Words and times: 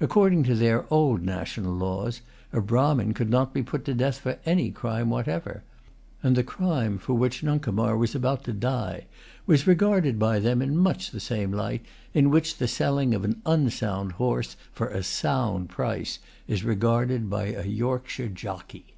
According 0.00 0.44
to 0.44 0.54
their 0.54 0.84
old 0.88 1.24
national 1.24 1.74
laws, 1.74 2.20
a 2.52 2.60
Brahmin 2.60 3.12
could 3.12 3.28
not 3.28 3.52
be 3.52 3.60
put 3.64 3.84
to 3.86 3.92
death 3.94 4.18
for 4.20 4.38
any 4.46 4.70
crime 4.70 5.10
whatever. 5.10 5.64
And 6.22 6.36
the 6.36 6.44
crime 6.44 6.96
for 6.96 7.14
which 7.14 7.42
Nuncomar 7.42 7.96
was 7.96 8.14
about 8.14 8.44
to 8.44 8.52
die 8.52 9.06
was 9.46 9.66
regarded 9.66 10.16
by 10.16 10.38
them 10.38 10.62
in 10.62 10.76
much 10.78 11.10
the 11.10 11.18
same 11.18 11.50
light 11.52 11.84
in 12.14 12.30
which 12.30 12.58
the 12.58 12.68
selling 12.68 13.14
of 13.14 13.24
an 13.24 13.42
unsound 13.44 14.12
horse 14.12 14.54
for 14.72 14.90
a 14.90 15.02
sound 15.02 15.70
price 15.70 16.20
is 16.46 16.62
regarded 16.62 17.28
by 17.28 17.46
a 17.46 17.64
Yorkshire 17.64 18.28
jockey. 18.28 18.94